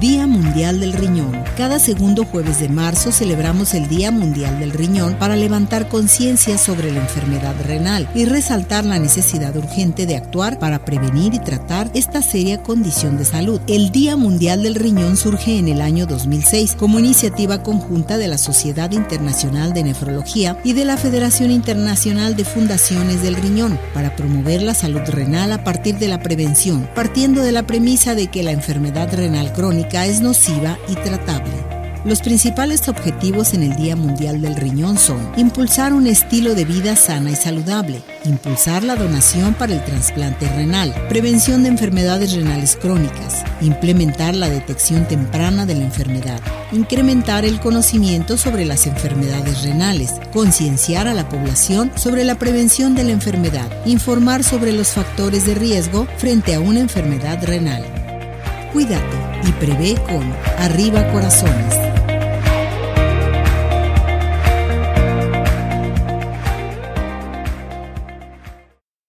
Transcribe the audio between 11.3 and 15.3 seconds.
y tratar esta seria condición de salud. El Día Mundial del Riñón